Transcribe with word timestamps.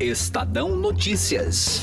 Estadão 0.00 0.74
Notícias. 0.74 1.80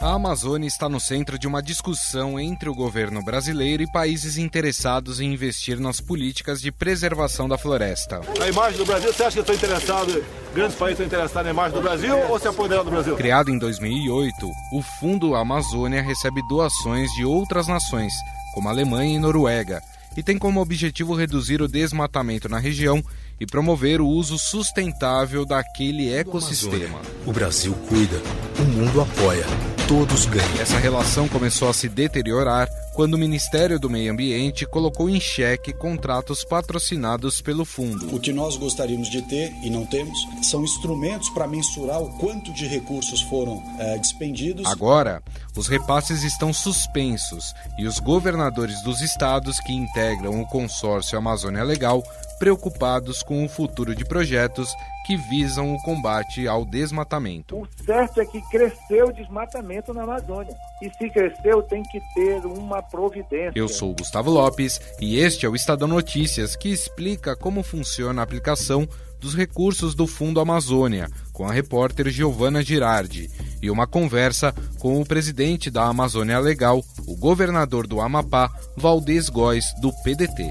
A 0.00 0.14
Amazônia 0.14 0.66
está 0.66 0.88
no 0.88 0.98
centro 0.98 1.38
de 1.38 1.46
uma 1.46 1.62
discussão 1.62 2.40
entre 2.40 2.70
o 2.70 2.74
governo 2.74 3.22
brasileiro 3.22 3.82
e 3.82 3.92
países 3.92 4.38
interessados 4.38 5.20
em 5.20 5.30
investir 5.30 5.78
nas 5.78 6.00
políticas 6.00 6.60
de 6.62 6.72
preservação 6.72 7.46
da 7.46 7.58
floresta. 7.58 8.22
A 8.40 8.48
imagem 8.48 8.78
do 8.78 8.86
Brasil, 8.86 9.12
você 9.12 9.24
acha 9.24 9.34
que 9.34 9.40
estão 9.40 9.54
interessados, 9.54 10.22
grandes 10.54 10.76
países 10.76 10.98
estão 10.98 11.06
interessados 11.06 11.44
na 11.44 11.50
imagem 11.50 11.76
do 11.76 11.82
Brasil 11.82 12.18
ou 12.30 12.38
se 12.38 12.48
apoderar 12.48 12.82
do 12.82 12.90
Brasil? 12.90 13.14
Criado 13.14 13.50
em 13.50 13.58
2008, 13.58 14.50
o 14.72 14.82
Fundo 14.98 15.34
Amazônia 15.34 16.02
recebe 16.02 16.40
doações 16.48 17.12
de 17.12 17.26
outras 17.26 17.68
nações, 17.68 18.14
como 18.54 18.70
Alemanha 18.70 19.16
e 19.16 19.18
Noruega, 19.18 19.82
e 20.16 20.22
tem 20.22 20.38
como 20.38 20.60
objetivo 20.60 21.14
reduzir 21.14 21.62
o 21.62 21.68
desmatamento 21.68 22.48
na 22.48 22.58
região 22.58 23.02
e 23.40 23.46
promover 23.46 24.00
o 24.00 24.06
uso 24.06 24.38
sustentável 24.38 25.44
daquele 25.44 26.12
ecossistema. 26.12 27.00
O 27.26 27.32
Brasil 27.32 27.72
cuida, 27.88 28.20
o 28.58 28.62
mundo 28.62 29.00
apoia 29.00 29.46
todos 29.92 30.24
ganham. 30.24 30.58
Essa 30.58 30.78
relação 30.78 31.28
começou 31.28 31.68
a 31.68 31.74
se 31.74 31.86
deteriorar 31.86 32.66
quando 32.94 33.12
o 33.12 33.18
Ministério 33.18 33.78
do 33.78 33.90
Meio 33.90 34.10
Ambiente 34.10 34.64
colocou 34.64 35.06
em 35.06 35.20
xeque 35.20 35.70
contratos 35.70 36.42
patrocinados 36.44 37.42
pelo 37.42 37.66
fundo. 37.66 38.16
O 38.16 38.18
que 38.18 38.32
nós 38.32 38.56
gostaríamos 38.56 39.10
de 39.10 39.20
ter 39.20 39.52
e 39.62 39.68
não 39.68 39.84
temos 39.84 40.18
são 40.40 40.64
instrumentos 40.64 41.28
para 41.28 41.46
mensurar 41.46 42.00
o 42.00 42.08
quanto 42.16 42.50
de 42.54 42.66
recursos 42.66 43.20
foram 43.20 43.62
é, 43.78 43.98
dispendidos. 43.98 44.64
Agora, 44.64 45.22
os 45.54 45.68
repasses 45.68 46.22
estão 46.22 46.54
suspensos 46.54 47.52
e 47.78 47.86
os 47.86 47.98
governadores 47.98 48.82
dos 48.82 49.02
estados 49.02 49.60
que 49.60 49.74
integram 49.74 50.40
o 50.40 50.46
consórcio 50.46 51.18
Amazônia 51.18 51.62
Legal 51.62 52.02
preocupados 52.38 53.22
com 53.22 53.44
o 53.44 53.48
futuro 53.48 53.94
de 53.94 54.06
projetos 54.06 54.74
que 55.04 55.16
visam 55.16 55.74
o 55.74 55.82
combate 55.82 56.46
ao 56.46 56.64
desmatamento. 56.64 57.56
O 57.56 57.68
certo 57.84 58.20
é 58.20 58.24
que 58.24 58.40
cresceu 58.50 59.08
o 59.08 59.12
desmatamento 59.12 59.92
na 59.92 60.02
Amazônia. 60.02 60.54
E 60.80 60.90
se 60.90 61.10
cresceu, 61.10 61.62
tem 61.62 61.82
que 61.82 62.00
ter 62.14 62.44
uma 62.46 62.82
providência. 62.82 63.52
Eu 63.54 63.68
sou 63.68 63.94
Gustavo 63.94 64.30
Lopes 64.30 64.80
e 65.00 65.18
este 65.18 65.46
é 65.46 65.48
o 65.48 65.54
Estadão 65.54 65.88
Notícias, 65.88 66.56
que 66.56 66.68
explica 66.68 67.36
como 67.36 67.62
funciona 67.62 68.22
a 68.22 68.24
aplicação 68.24 68.88
dos 69.22 69.36
recursos 69.36 69.94
do 69.94 70.06
Fundo 70.06 70.40
Amazônia, 70.40 71.08
com 71.32 71.46
a 71.46 71.52
repórter 71.52 72.10
Giovana 72.10 72.60
Girardi, 72.60 73.30
e 73.62 73.70
uma 73.70 73.86
conversa 73.86 74.52
com 74.80 75.00
o 75.00 75.06
presidente 75.06 75.70
da 75.70 75.84
Amazônia 75.84 76.40
Legal, 76.40 76.82
o 77.06 77.16
governador 77.16 77.86
do 77.86 78.00
Amapá, 78.00 78.50
Valdez 78.76 79.28
Góes, 79.28 79.64
do 79.80 79.92
PDT. 80.02 80.50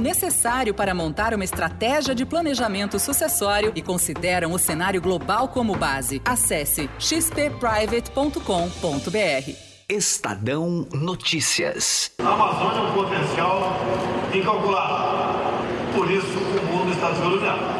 necessário 0.00 0.74
para 0.74 0.94
montar 0.94 1.34
uma 1.34 1.44
estratégia 1.44 2.14
de 2.14 2.24
planejamento 2.24 2.98
sucessório 2.98 3.72
e 3.74 3.82
consideram 3.82 4.52
o 4.52 4.58
cenário 4.58 5.00
global 5.00 5.48
como 5.48 5.74
base. 5.74 6.22
Acesse 6.24 6.88
xpprivate.com.br. 6.98 9.74
Estadão 9.88 10.86
Notícias. 10.92 12.12
A 12.18 12.32
Amazônia 12.32 12.78
é 12.78 12.82
um 12.82 12.92
potencial 12.94 13.76
incalculável. 14.32 15.04
Por 15.94 16.10
isso 16.10 16.26
o 16.26 16.66
mundo 16.72 16.90
está 16.92 17.10
de 17.10 17.20
olho 17.20 17.40
nela. 17.40 17.78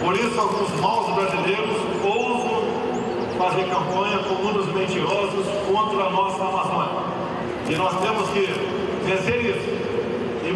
Por 0.00 0.14
isso 0.14 0.40
alguns 0.40 0.70
maus 0.80 1.14
brasileiros 1.14 1.76
ousam 2.02 2.64
fazer 3.38 3.68
campanha 3.68 4.20
com 4.20 4.36
mundos 4.36 4.72
mentirosos 4.72 5.46
contra 5.70 6.04
a 6.04 6.10
nossa 6.10 6.42
Amazônia. 6.42 7.04
E 7.68 7.76
nós 7.76 8.00
temos 8.00 8.30
que 8.30 8.46
vencer 9.04 9.44
isso 9.44 9.83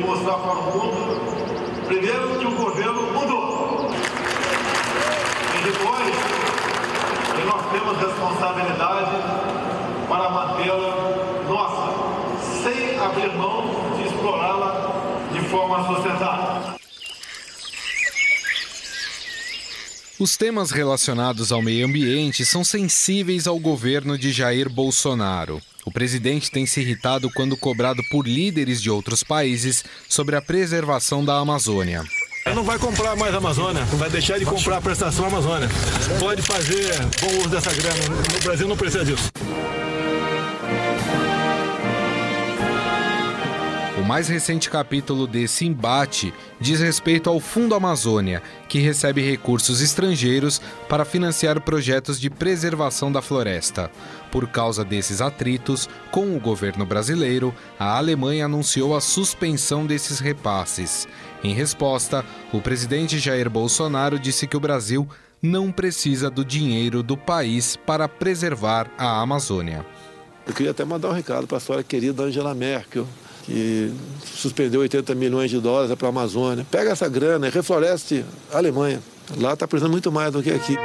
mostrar 0.08 0.38
para 0.38 0.52
o 0.52 0.62
mundo, 0.62 1.86
primeiro, 1.86 2.38
que 2.38 2.46
o 2.46 2.50
governo 2.52 3.02
mudou. 3.12 3.90
E 5.54 5.64
depois, 5.64 6.14
que 7.36 7.44
nós 7.44 7.70
temos 7.70 7.98
responsabilidade 7.98 9.10
para 10.08 10.30
mantê-la 10.30 11.44
nossa, 11.46 12.62
sem 12.62 12.98
abrir 12.98 13.34
mão 13.36 13.96
de 13.98 14.08
explorá-la 14.08 14.92
de 15.30 15.40
forma 15.50 15.86
sustentável. 15.86 16.78
Os 20.18 20.38
temas 20.38 20.70
relacionados 20.70 21.52
ao 21.52 21.60
meio 21.60 21.86
ambiente 21.86 22.46
são 22.46 22.64
sensíveis 22.64 23.46
ao 23.46 23.58
governo 23.58 24.16
de 24.16 24.32
Jair 24.32 24.70
Bolsonaro. 24.70 25.60
O 25.88 25.90
presidente 25.90 26.50
tem 26.50 26.66
se 26.66 26.82
irritado 26.82 27.30
quando 27.34 27.56
cobrado 27.56 28.02
por 28.10 28.28
líderes 28.28 28.82
de 28.82 28.90
outros 28.90 29.22
países 29.22 29.82
sobre 30.06 30.36
a 30.36 30.42
preservação 30.42 31.24
da 31.24 31.38
Amazônia. 31.38 32.04
Não 32.54 32.62
vai 32.62 32.78
comprar 32.78 33.16
mais 33.16 33.34
a 33.34 33.38
Amazônia, 33.38 33.86
não 33.90 33.98
vai 33.98 34.10
deixar 34.10 34.38
de 34.38 34.44
comprar 34.44 34.76
a 34.76 34.80
prestação 34.82 35.24
Amazônia. 35.24 35.66
Pode 36.20 36.42
fazer 36.42 36.92
bom 37.22 37.38
uso 37.38 37.48
dessa 37.48 37.72
grana. 37.72 38.00
O 38.38 38.44
Brasil 38.44 38.68
não 38.68 38.76
precisa 38.76 39.02
disso. 39.02 39.30
Mais 44.08 44.26
recente 44.26 44.70
capítulo 44.70 45.26
desse 45.26 45.66
embate 45.66 46.32
diz 46.58 46.80
respeito 46.80 47.28
ao 47.28 47.38
Fundo 47.38 47.74
Amazônia, 47.74 48.42
que 48.66 48.78
recebe 48.78 49.20
recursos 49.20 49.82
estrangeiros 49.82 50.62
para 50.88 51.04
financiar 51.04 51.60
projetos 51.60 52.18
de 52.18 52.30
preservação 52.30 53.12
da 53.12 53.20
floresta. 53.20 53.90
Por 54.32 54.48
causa 54.48 54.82
desses 54.82 55.20
atritos 55.20 55.90
com 56.10 56.34
o 56.34 56.40
governo 56.40 56.86
brasileiro, 56.86 57.54
a 57.78 57.98
Alemanha 57.98 58.46
anunciou 58.46 58.96
a 58.96 59.00
suspensão 59.02 59.84
desses 59.84 60.20
repasses. 60.20 61.06
Em 61.44 61.52
resposta, 61.52 62.24
o 62.50 62.62
presidente 62.62 63.18
Jair 63.18 63.50
Bolsonaro 63.50 64.18
disse 64.18 64.46
que 64.46 64.56
o 64.56 64.60
Brasil 64.60 65.06
não 65.42 65.70
precisa 65.70 66.30
do 66.30 66.46
dinheiro 66.46 67.02
do 67.02 67.14
país 67.14 67.76
para 67.76 68.08
preservar 68.08 68.90
a 68.96 69.20
Amazônia. 69.20 69.84
Eu 70.46 70.54
queria 70.54 70.70
até 70.70 70.82
mandar 70.82 71.10
um 71.10 71.12
recado 71.12 71.46
para 71.46 71.58
a 71.58 71.60
senhora 71.60 71.84
querida 71.84 72.22
Angela 72.22 72.54
Merkel 72.54 73.06
que 73.48 73.90
suspendeu 74.24 74.82
80 74.82 75.14
milhões 75.14 75.50
de 75.50 75.58
dólares 75.58 75.94
para 75.96 76.08
a 76.08 76.10
Amazônia. 76.10 76.66
Pega 76.70 76.90
essa 76.90 77.08
grana 77.08 77.48
e 77.48 77.50
refloreste 77.50 78.24
a 78.52 78.58
Alemanha. 78.58 79.00
Lá 79.38 79.54
está 79.54 79.66
precisando 79.66 79.90
muito 79.90 80.12
mais 80.12 80.32
do 80.32 80.42
que 80.42 80.50
aqui. 80.50 80.76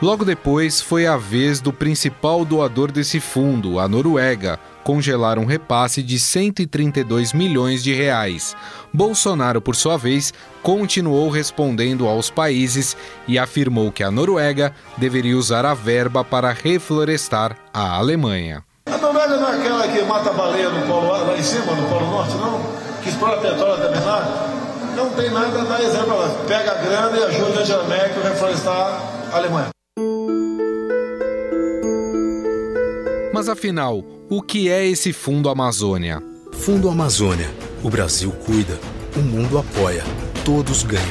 Logo 0.00 0.24
depois, 0.24 0.80
foi 0.80 1.06
a 1.06 1.16
vez 1.16 1.60
do 1.60 1.72
principal 1.72 2.44
doador 2.44 2.90
desse 2.90 3.20
fundo, 3.20 3.78
a 3.78 3.86
Noruega, 3.86 4.58
congelar 4.82 5.38
um 5.38 5.44
repasse 5.44 6.02
de 6.02 6.18
132 6.18 7.32
milhões 7.32 7.82
de 7.82 7.92
reais. 7.94 8.56
Bolsonaro, 8.92 9.60
por 9.60 9.74
sua 9.74 9.96
vez, 9.96 10.32
continuou 10.62 11.28
respondendo 11.30 12.06
aos 12.06 12.30
países 12.30 12.96
e 13.26 13.38
afirmou 13.38 13.90
que 13.90 14.02
a 14.02 14.10
Noruega 14.10 14.74
deveria 14.96 15.36
usar 15.36 15.64
a 15.64 15.74
verba 15.74 16.24
para 16.24 16.52
reflorestar 16.52 17.56
a 17.72 17.96
Alemanha. 17.96 18.64
A 18.86 18.98
Noruega 18.98 19.36
não 19.36 19.48
é 19.48 19.56
aquela 19.56 19.88
que 19.88 20.02
mata 20.02 20.32
baleia 20.32 20.70
no 20.70 20.86
polo 20.86 21.08
lá 21.08 21.36
em 21.38 21.42
cima, 21.42 21.74
no 21.74 21.88
Polo 21.88 22.06
Norte, 22.06 22.34
não? 22.36 22.60
Que 23.02 23.08
explora 23.08 23.40
petróleo 23.40 23.82
também 23.82 24.00
lá? 24.00 24.48
Não 24.96 25.10
tem 25.10 25.30
nada, 25.30 25.64
dá 25.64 25.82
exemplo 25.82 26.18
lá. 26.18 26.28
Pega 26.46 26.72
a 26.72 26.74
grana 26.74 27.16
e 27.18 27.24
ajuda 27.24 27.58
a 27.58 27.62
Angela 27.62 27.84
Merkel 27.84 28.22
a 28.22 28.28
reflorestar 28.28 29.02
a 29.32 29.36
Alemanha. 29.36 29.68
Mas 33.32 33.48
afinal, 33.48 34.04
o 34.34 34.40
que 34.40 34.70
é 34.70 34.88
esse 34.88 35.12
Fundo 35.12 35.50
Amazônia? 35.50 36.22
Fundo 36.54 36.88
Amazônia. 36.88 37.50
O 37.82 37.90
Brasil 37.90 38.30
cuida, 38.46 38.80
o 39.14 39.18
mundo 39.20 39.58
apoia, 39.58 40.02
todos 40.42 40.82
ganham. 40.82 41.04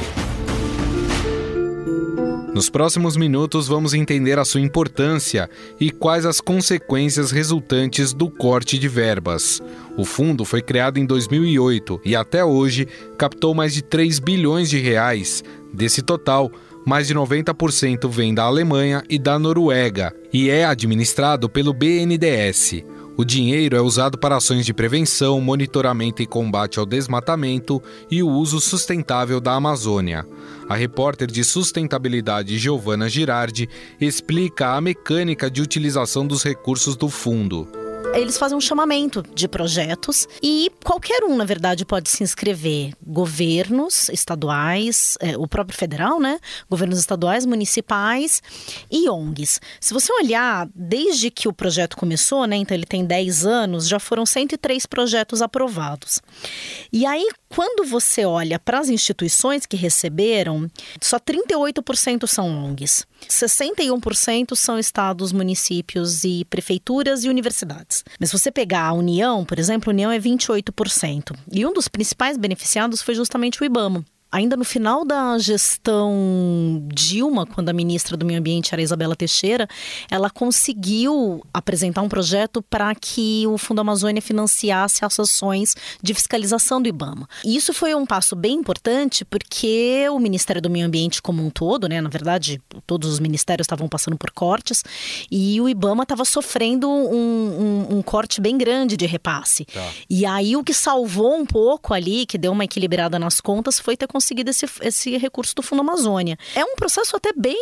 Nos 2.52 2.68
próximos 2.68 3.16
minutos 3.16 3.68
vamos 3.68 3.94
entender 3.94 4.40
a 4.40 4.44
sua 4.44 4.60
importância 4.60 5.48
e 5.78 5.88
quais 5.92 6.26
as 6.26 6.40
consequências 6.40 7.30
resultantes 7.30 8.12
do 8.12 8.28
corte 8.28 8.76
de 8.76 8.88
verbas. 8.88 9.62
O 9.96 10.04
fundo 10.04 10.44
foi 10.44 10.60
criado 10.60 10.98
em 10.98 11.06
2008 11.06 12.00
e 12.04 12.16
até 12.16 12.44
hoje 12.44 12.88
captou 13.16 13.54
mais 13.54 13.72
de 13.72 13.82
3 13.82 14.18
bilhões 14.18 14.68
de 14.68 14.80
reais. 14.80 15.44
Desse 15.72 16.02
total, 16.02 16.50
mais 16.84 17.06
de 17.06 17.14
90% 17.14 18.08
vem 18.08 18.34
da 18.34 18.42
Alemanha 18.42 19.04
e 19.08 19.16
da 19.16 19.38
Noruega 19.38 20.12
e 20.32 20.50
é 20.50 20.64
administrado 20.64 21.48
pelo 21.48 21.72
BNDES. 21.72 22.82
O 23.16 23.24
dinheiro 23.24 23.76
é 23.76 23.80
usado 23.80 24.16
para 24.16 24.36
ações 24.36 24.64
de 24.64 24.72
prevenção, 24.72 25.40
monitoramento 25.40 26.22
e 26.22 26.26
combate 26.26 26.78
ao 26.78 26.86
desmatamento 26.86 27.82
e 28.10 28.22
o 28.22 28.28
uso 28.28 28.58
sustentável 28.58 29.40
da 29.40 29.52
Amazônia. 29.52 30.26
A 30.68 30.74
repórter 30.74 31.30
de 31.30 31.44
sustentabilidade 31.44 32.56
Giovana 32.58 33.08
Girardi 33.08 33.68
explica 34.00 34.74
a 34.74 34.80
mecânica 34.80 35.50
de 35.50 35.60
utilização 35.60 36.26
dos 36.26 36.42
recursos 36.42 36.96
do 36.96 37.08
fundo 37.08 37.81
eles 38.14 38.36
fazem 38.38 38.56
um 38.56 38.60
chamamento 38.60 39.22
de 39.34 39.48
projetos 39.48 40.28
e 40.42 40.70
qualquer 40.84 41.24
um, 41.24 41.36
na 41.36 41.44
verdade, 41.44 41.84
pode 41.84 42.10
se 42.10 42.22
inscrever. 42.22 42.92
Governos 43.04 44.08
estaduais, 44.10 45.16
é, 45.20 45.36
o 45.36 45.46
próprio 45.46 45.76
federal, 45.76 46.20
né? 46.20 46.38
Governos 46.68 46.98
estaduais, 46.98 47.46
municipais 47.46 48.42
e 48.90 49.08
ONGs. 49.08 49.60
Se 49.80 49.94
você 49.94 50.12
olhar, 50.12 50.68
desde 50.74 51.30
que 51.30 51.48
o 51.48 51.52
projeto 51.52 51.96
começou, 51.96 52.46
né? 52.46 52.56
Então 52.56 52.76
ele 52.76 52.86
tem 52.86 53.04
10 53.04 53.46
anos, 53.46 53.88
já 53.88 53.98
foram 53.98 54.26
103 54.26 54.86
projetos 54.86 55.40
aprovados. 55.40 56.20
E 56.92 57.06
aí, 57.06 57.26
quando 57.54 57.84
você 57.84 58.24
olha 58.24 58.58
para 58.58 58.78
as 58.78 58.88
instituições 58.88 59.66
que 59.66 59.76
receberam, 59.76 60.70
só 61.00 61.18
38% 61.18 62.26
são 62.26 62.48
ONGs. 62.48 63.06
61% 63.28 64.56
são 64.56 64.78
estados, 64.78 65.32
municípios 65.32 66.24
e 66.24 66.44
prefeituras 66.46 67.24
e 67.24 67.28
universidades. 67.28 68.04
Mas 68.18 68.30
se 68.30 68.38
você 68.38 68.50
pegar 68.50 68.86
a 68.86 68.92
União, 68.92 69.44
por 69.44 69.58
exemplo, 69.58 69.90
a 69.90 69.92
União 69.92 70.10
é 70.10 70.18
28%. 70.18 71.36
E 71.52 71.66
um 71.66 71.72
dos 71.72 71.88
principais 71.88 72.36
beneficiados 72.36 73.02
foi 73.02 73.14
justamente 73.14 73.60
o 73.62 73.64
IBAMA 73.64 74.04
ainda 74.32 74.56
no 74.56 74.64
final 74.64 75.04
da 75.04 75.38
gestão 75.38 76.82
Dilma, 76.92 77.44
quando 77.44 77.68
a 77.68 77.72
ministra 77.72 78.16
do 78.16 78.24
Meio 78.24 78.38
Ambiente 78.38 78.72
era 78.72 78.80
Isabela 78.80 79.14
Teixeira, 79.14 79.68
ela 80.10 80.30
conseguiu 80.30 81.44
apresentar 81.52 82.00
um 82.00 82.08
projeto 82.08 82.62
para 82.62 82.94
que 82.94 83.46
o 83.46 83.58
Fundo 83.58 83.82
Amazônia 83.82 84.22
financiasse 84.22 85.04
as 85.04 85.20
ações 85.20 85.76
de 86.02 86.14
fiscalização 86.14 86.80
do 86.80 86.88
IBAMA. 86.88 87.28
E 87.44 87.54
isso 87.54 87.74
foi 87.74 87.94
um 87.94 88.06
passo 88.06 88.34
bem 88.34 88.54
importante 88.54 89.22
porque 89.22 90.08
o 90.08 90.18
Ministério 90.18 90.62
do 90.62 90.70
Meio 90.70 90.86
Ambiente 90.86 91.20
como 91.20 91.44
um 91.44 91.50
todo, 91.50 91.86
né, 91.86 92.00
na 92.00 92.08
verdade, 92.08 92.60
todos 92.86 93.12
os 93.12 93.20
ministérios 93.20 93.66
estavam 93.66 93.86
passando 93.86 94.16
por 94.16 94.30
cortes 94.30 94.82
e 95.30 95.60
o 95.60 95.68
IBAMA 95.68 96.04
estava 96.04 96.24
sofrendo 96.24 96.88
um, 96.88 97.86
um, 97.90 97.98
um, 97.98 98.02
corte 98.02 98.40
bem 98.40 98.56
grande 98.56 98.96
de 98.96 99.04
repasse. 99.04 99.66
Tá. 99.66 99.90
E 100.08 100.24
aí 100.24 100.56
o 100.56 100.64
que 100.64 100.72
salvou 100.72 101.36
um 101.36 101.44
pouco 101.44 101.92
ali, 101.92 102.24
que 102.24 102.38
deu 102.38 102.52
uma 102.52 102.64
equilibrada 102.64 103.18
nas 103.18 103.38
contas, 103.38 103.78
foi 103.78 103.94
ter 103.94 104.06
conseguido 104.06 104.21
conseguido 104.22 104.50
esse, 104.50 104.66
esse 104.80 105.16
recurso 105.16 105.54
do 105.54 105.62
Fundo 105.62 105.80
Amazônia. 105.80 106.38
É 106.54 106.64
um 106.64 106.76
processo 106.76 107.16
até 107.16 107.32
bem, 107.36 107.58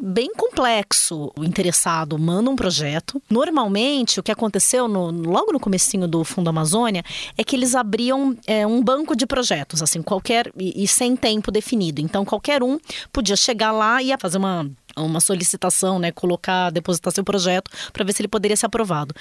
bem 0.00 0.30
complexo. 0.34 1.32
O 1.36 1.42
interessado 1.42 2.18
manda 2.18 2.50
um 2.50 2.56
projeto. 2.56 3.20
Normalmente, 3.30 4.20
o 4.20 4.22
que 4.22 4.30
aconteceu 4.30 4.86
no, 4.86 5.10
logo 5.10 5.52
no 5.52 5.58
comecinho 5.58 6.06
do 6.06 6.22
Fundo 6.22 6.50
Amazônia 6.50 7.02
é 7.36 7.42
que 7.42 7.56
eles 7.56 7.74
abriam 7.74 8.36
é, 8.46 8.66
um 8.66 8.82
banco 8.82 9.16
de 9.16 9.26
projetos, 9.26 9.82
assim, 9.82 10.02
qualquer 10.02 10.52
e, 10.56 10.84
e 10.84 10.86
sem 10.86 11.16
tempo 11.16 11.50
definido. 11.50 12.00
Então, 12.00 12.24
qualquer 12.24 12.62
um 12.62 12.78
podia 13.10 13.36
chegar 13.36 13.72
lá 13.72 14.02
e 14.02 14.14
fazer 14.18 14.38
uma 14.38 14.70
uma 14.96 15.20
solicitação, 15.20 15.98
né, 15.98 16.10
colocar, 16.10 16.70
depositar 16.70 17.12
seu 17.12 17.24
projeto 17.24 17.70
para 17.92 18.04
ver 18.04 18.12
se 18.12 18.22
ele 18.22 18.28
poderia 18.28 18.56
ser 18.56 18.66
aprovado. 18.66 19.14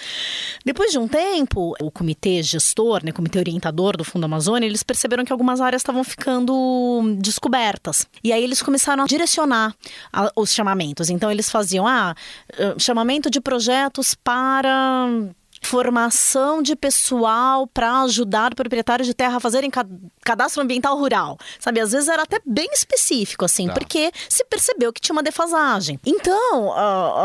Depois 0.64 0.92
de 0.92 0.98
um 0.98 1.08
tempo, 1.08 1.76
o 1.82 1.92
comitê 1.92 2.42
gestor, 2.42 3.04
né, 3.04 3.12
comitê 3.12 3.40
orientador 3.40 3.98
do 3.98 4.04
Fundo 4.04 4.26
Amazônia, 4.26 4.66
eles 4.66 4.84
perceberam 4.84 5.26
que 5.26 5.32
algumas 5.32 5.62
áreas 5.62 5.82
estavam 5.82 6.04
ficando 6.04 7.16
descobertas. 7.20 8.08
E 8.24 8.32
aí 8.32 8.44
eles 8.44 8.62
começaram 8.62 9.04
a 9.04 9.08
direcionar 9.08 9.76
a, 10.12 10.32
os 10.36 10.54
chamamentos. 10.54 11.10
Então 11.10 11.32
eles 11.32 11.50
faziam, 11.50 11.88
ah, 11.88 12.16
eh, 12.58 12.76
chamamento 12.78 13.30
de 13.30 13.42
projetos 13.42 14.16
para 14.16 15.08
formação 15.66 16.62
de 16.62 16.76
pessoal 16.76 17.66
para 17.66 18.02
ajudar 18.04 18.54
proprietários 18.54 19.08
de 19.08 19.14
terra 19.14 19.38
a 19.38 19.40
fazerem 19.40 19.72
cadastro 20.24 20.62
ambiental 20.62 20.96
rural. 20.98 21.38
Sabe, 21.60 21.80
às 21.80 21.92
vezes 21.92 22.08
era 22.08 22.22
até 22.22 22.40
bem 22.46 22.70
específico, 22.72 23.44
assim, 23.44 23.68
tá. 23.68 23.74
porque 23.74 24.12
se 24.30 24.46
percebeu 24.46 24.94
que 24.94 25.02
tinha 25.02 25.14
uma 25.14 25.24
defasagem. 25.24 26.00
Então, 26.06 26.72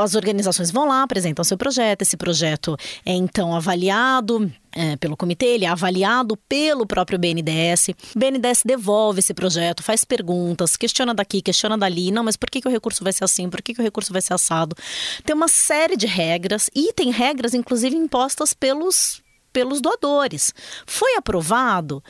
as 0.03 0.15
organizações 0.15 0.71
vão 0.71 0.89
lá, 0.89 1.03
apresentam 1.03 1.45
seu 1.45 1.59
projeto, 1.59 2.03
esse 2.03 2.17
projeto 2.17 2.77
é 3.05 3.13
então 3.13 3.55
avaliado 3.55 4.51
é, 4.73 4.97
pelo 4.97 5.17
comitê, 5.17 5.47
ele 5.47 5.65
é 5.65 5.69
avaliado 5.69 6.37
pelo 6.49 6.87
próprio 6.87 7.19
BNDES. 7.19 7.91
BNDES 8.15 8.63
devolve 8.65 9.19
esse 9.19 9.35
projeto, 9.35 9.83
faz 9.83 10.05
perguntas, 10.05 10.77
questiona 10.77 11.15
daqui, 11.15 11.43
questiona 11.43 11.77
dali. 11.77 12.11
Não, 12.11 12.23
mas 12.23 12.37
por 12.37 12.51
que, 12.51 12.61
que 12.61 12.69
o 12.69 12.71
recurso 12.71 13.03
vai 13.03 13.13
ser 13.13 13.25
assim? 13.25 13.49
Por 13.49 13.63
que, 13.63 13.75
que 13.75 13.81
o 13.81 13.85
recurso 13.85 14.13
vai 14.13 14.23
ser 14.23 14.35
assado? 14.35 14.77
Tem 15.25 15.35
uma 15.35 15.49
série 15.49 15.97
de 15.97 16.07
regras 16.07 16.71
e 16.75 16.93
tem 16.93 17.11
regras, 17.11 17.55
inclusive, 17.55 17.97
impostas 17.97 18.55
pelos, 18.55 19.23
pelos 19.53 19.81
doadores. 19.81 20.55
Foi 20.87 21.17
aprovado. 21.17 22.03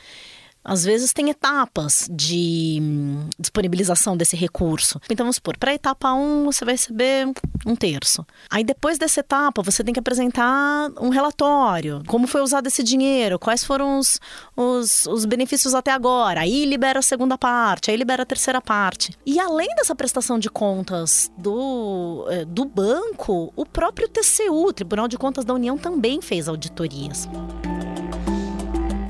Às 0.64 0.84
vezes 0.84 1.12
tem 1.12 1.30
etapas 1.30 2.08
de 2.10 2.78
hum, 2.80 3.28
disponibilização 3.38 4.16
desse 4.16 4.36
recurso. 4.36 5.00
Então, 5.08 5.24
vamos 5.24 5.36
supor, 5.36 5.56
para 5.56 5.70
a 5.70 5.74
etapa 5.74 6.12
1 6.12 6.44
você 6.44 6.64
vai 6.64 6.74
receber 6.74 7.26
um 7.66 7.74
terço. 7.74 8.26
Aí 8.50 8.62
depois 8.62 8.98
dessa 8.98 9.20
etapa 9.20 9.62
você 9.62 9.82
tem 9.82 9.92
que 9.92 10.00
apresentar 10.00 10.90
um 11.00 11.08
relatório. 11.08 12.02
Como 12.06 12.26
foi 12.26 12.42
usado 12.42 12.66
esse 12.66 12.82
dinheiro? 12.82 13.38
Quais 13.38 13.64
foram 13.64 13.98
os, 13.98 14.20
os, 14.56 15.06
os 15.06 15.24
benefícios 15.24 15.74
até 15.74 15.90
agora? 15.90 16.42
Aí 16.42 16.64
libera 16.64 16.98
a 16.98 17.02
segunda 17.02 17.38
parte, 17.38 17.90
aí 17.90 17.96
libera 17.96 18.22
a 18.22 18.26
terceira 18.26 18.60
parte. 18.60 19.12
E 19.24 19.40
além 19.40 19.68
dessa 19.76 19.94
prestação 19.94 20.38
de 20.38 20.50
contas 20.50 21.30
do, 21.36 22.26
eh, 22.30 22.44
do 22.44 22.64
banco, 22.64 23.52
o 23.56 23.64
próprio 23.64 24.08
TCU, 24.08 24.72
Tribunal 24.72 25.08
de 25.08 25.16
Contas 25.16 25.44
da 25.44 25.54
União, 25.54 25.78
também 25.78 26.20
fez 26.20 26.48
auditorias. 26.48 27.28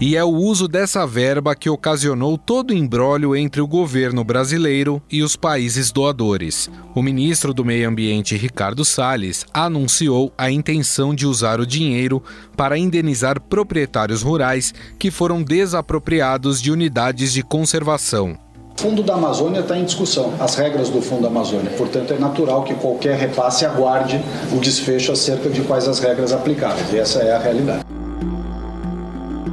E 0.01 0.17
é 0.17 0.25
o 0.25 0.31
uso 0.31 0.67
dessa 0.67 1.07
verba 1.07 1.55
que 1.55 1.69
ocasionou 1.69 2.39
todo 2.39 2.71
o 2.71 2.75
embrólio 2.75 3.37
entre 3.37 3.61
o 3.61 3.67
governo 3.67 4.25
brasileiro 4.25 5.03
e 5.13 5.23
os 5.23 5.37
países 5.37 5.93
doadores. 5.93 6.71
O 6.95 7.03
ministro 7.03 7.53
do 7.53 7.67
Meio 7.67 7.87
Ambiente, 7.87 8.35
Ricardo 8.35 8.83
Salles, 8.83 9.45
anunciou 9.53 10.33
a 10.39 10.51
intenção 10.51 11.15
de 11.15 11.27
usar 11.27 11.61
o 11.61 11.67
dinheiro 11.67 12.23
para 12.57 12.79
indenizar 12.79 13.39
proprietários 13.43 14.23
rurais 14.23 14.73
que 14.99 15.11
foram 15.11 15.43
desapropriados 15.43 16.63
de 16.63 16.73
unidades 16.73 17.31
de 17.31 17.43
conservação. 17.43 18.39
O 18.79 18.81
Fundo 18.81 19.03
da 19.03 19.13
Amazônia 19.13 19.61
está 19.61 19.77
em 19.77 19.85
discussão, 19.85 20.33
as 20.41 20.55
regras 20.55 20.89
do 20.89 21.03
Fundo 21.03 21.25
da 21.25 21.29
Amazônia. 21.29 21.73
Portanto, 21.73 22.15
é 22.15 22.19
natural 22.19 22.65
que 22.65 22.73
qualquer 22.73 23.19
repasse 23.19 23.67
aguarde 23.67 24.19
o 24.51 24.61
desfecho 24.61 25.13
acerca 25.13 25.51
de 25.51 25.61
quais 25.61 25.87
as 25.87 25.99
regras 25.99 26.33
aplicáveis. 26.33 26.91
E 26.91 26.99
essa 26.99 27.19
é 27.19 27.37
a 27.37 27.39
realidade. 27.39 27.85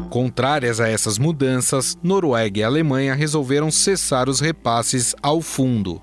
Contrárias 0.09 0.79
a 0.79 0.87
essas 0.87 1.17
mudanças, 1.17 1.97
Noruega 2.01 2.59
e 2.59 2.63
Alemanha 2.63 3.13
resolveram 3.13 3.69
cessar 3.69 4.29
os 4.29 4.39
repasses 4.39 5.13
ao 5.21 5.41
fundo. 5.41 6.01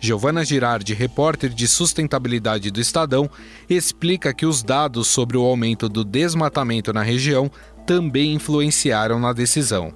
Giovana 0.00 0.44
Girardi, 0.44 0.92
repórter 0.92 1.50
de 1.50 1.66
sustentabilidade 1.66 2.70
do 2.70 2.80
Estadão, 2.80 3.30
explica 3.68 4.34
que 4.34 4.46
os 4.46 4.62
dados 4.62 5.08
sobre 5.08 5.36
o 5.36 5.44
aumento 5.44 5.88
do 5.88 6.04
desmatamento 6.04 6.92
na 6.92 7.02
região 7.02 7.50
também 7.86 8.34
influenciaram 8.34 9.20
na 9.20 9.32
decisão. 9.32 9.92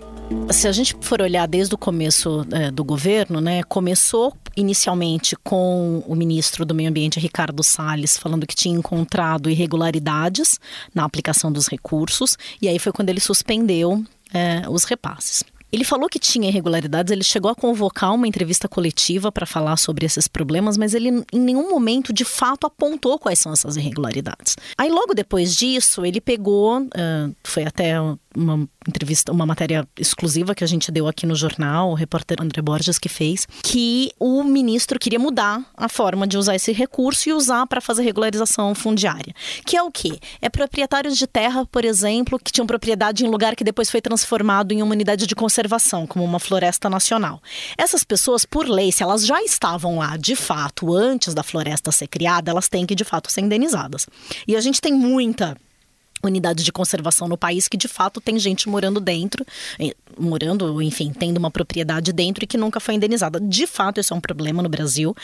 Se 0.51 0.69
a 0.69 0.73
gente 0.73 0.95
for 1.01 1.23
olhar 1.23 1.47
desde 1.47 1.75
o 1.75 1.79
começo 1.79 2.47
é, 2.53 2.71
do 2.71 2.85
governo, 2.85 3.41
né, 3.41 3.63
começou 3.63 4.37
inicialmente 4.59 5.37
com 5.45 6.03
o 6.07 6.15
ministro 6.17 6.65
do 6.65 6.75
Meio 6.75 6.91
Ambiente, 6.91 7.21
Ricardo 7.21 7.63
Salles, 7.63 8.19
falando 8.19 8.47
que 8.47 8.57
tinha 8.57 8.77
encontrado 8.77 9.49
irregularidades 9.49 10.59
na 10.93 11.05
aplicação 11.05 11.53
dos 11.53 11.69
recursos, 11.69 12.37
e 12.61 12.69
aí 12.69 12.79
foi 12.79 12.93
quando 12.93 13.09
ele 13.09 13.21
suspendeu 13.21 14.05
é, 14.35 14.69
os 14.69 14.85
repasses. 14.85 15.45
Ele 15.71 15.85
falou 15.85 16.09
que 16.09 16.19
tinha 16.19 16.49
irregularidades, 16.49 17.13
ele 17.13 17.25
chegou 17.25 17.51
a 17.51 17.55
convocar 17.55 18.15
uma 18.15 18.27
entrevista 18.27 18.69
coletiva 18.69 19.31
para 19.31 19.47
falar 19.47 19.77
sobre 19.77 20.07
esses 20.07 20.27
problemas, 20.27 20.77
mas 20.77 20.95
ele 20.95 21.09
em 21.33 21.41
nenhum 21.41 21.69
momento 21.69 22.13
de 22.13 22.25
fato 22.25 22.67
apontou 22.67 23.19
quais 23.19 23.39
são 23.39 23.53
essas 23.53 23.77
irregularidades. 23.77 24.57
Aí 24.77 24.91
logo 24.91 25.15
depois 25.15 25.55
disso, 25.55 26.05
ele 26.05 26.21
pegou, 26.21 26.81
uh, 26.81 27.37
foi 27.45 27.65
até 27.65 27.97
uma 28.39 28.69
entrevista, 28.87 29.33
uma 29.33 29.45
matéria 29.45 29.87
exclusiva 29.99 30.55
que 30.55 30.63
a 30.63 30.67
gente 30.67 30.91
deu 30.91 31.09
aqui 31.09 31.27
no 31.27 31.35
jornal, 31.35 31.91
o 31.91 31.95
repórter 31.95 32.39
André 32.41 32.63
Borges 32.63 32.99
que 32.99 33.09
fez, 33.09 33.47
que 33.63 34.11
o 34.19 34.43
ministro 34.45 34.99
queria 34.99 35.19
mudar 35.19 35.63
a 35.77 35.89
forma 35.89 36.27
de 36.27 36.39
usar 36.39 36.55
esse 36.55 36.73
recurso 36.73 37.29
e 37.29 37.33
usar 37.33 37.67
para 37.67 37.81
fazer 37.81 38.03
regularização 38.03 38.75
fundiária. 38.75 39.35
Que 39.67 39.77
é 39.77 39.83
o 39.83 39.91
quê? 39.91 40.19
É 40.41 40.49
proprietários 40.49 41.19
de 41.19 41.27
terra, 41.27 41.67
por 41.67 41.85
exemplo, 41.85 42.39
que 42.39 42.53
tinham 42.53 42.67
propriedade 42.67 43.25
em 43.25 43.29
lugar 43.29 43.57
que 43.57 43.65
depois 43.65 43.91
foi 43.91 44.01
transformado 44.01 44.73
em 44.73 44.83
uma 44.83 44.93
unidade 44.93 45.27
de 45.27 45.35
conservação, 45.35 45.58
como 46.07 46.25
uma 46.25 46.39
floresta 46.39 46.91
nacional. 46.91 47.43
Essas 47.77 48.05
pessoas, 48.05 48.45
por 48.45 48.69
lei, 48.69 48.93
se 48.93 49.03
elas 49.03 49.27
já 49.27 49.43
estavam 49.43 49.99
lá 49.99 50.17
de 50.17 50.37
fato 50.37 50.95
antes 50.95 51.35
da 51.35 51.43
floresta 51.43 51.91
ser 51.91 52.07
criada, 52.07 52.51
elas 52.51 52.69
têm 52.69 52.87
que 52.87 52.95
de 52.95 53.05
fato 53.05 53.31
ser 53.31 53.41
indenizadas. 53.41 54.07
E 54.47 54.57
a 54.57 54.61
gente 54.61 54.81
tem 54.81 54.93
muita 54.93 55.57
unidade 56.23 56.65
de 56.65 56.73
conservação 56.73 57.29
no 57.29 57.39
país 57.39 57.69
que 57.69 57.77
de 57.77 57.89
fato 57.89 58.21
tem 58.21 58.39
gente 58.39 58.69
morando 58.69 59.01
dentro, 59.01 59.45
morando, 60.19 60.83
enfim, 60.83 61.13
tendo 61.13 61.39
uma 61.39 61.51
propriedade 61.51 62.13
dentro 62.13 62.45
e 62.45 62.47
que 62.47 62.57
nunca 62.57 62.81
foi 62.81 62.95
indenizada. 62.95 63.41
De 63.41 63.67
fato, 63.67 64.01
isso 64.01 64.13
é 64.13 64.17
um 64.17 64.21
problema 64.21 64.63
no 64.63 64.69
Brasil, 64.69 65.15